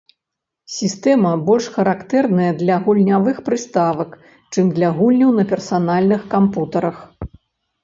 [0.75, 4.17] Сістэма больш характэрная для гульнявых прыставак,
[4.53, 6.97] чым для гульняў на персанальных кампутарах.